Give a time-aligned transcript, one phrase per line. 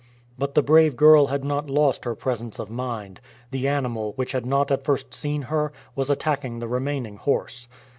[0.35, 3.21] But the brave girl had not lost her presence of mind.
[3.51, 7.67] The animal, which had not at first seen her, was attacking the remaining horse.